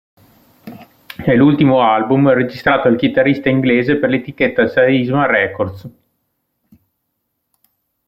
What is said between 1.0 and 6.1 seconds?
È l'ultimo album registrato dal chitarrista inglese per l'etichetta Charisma Records.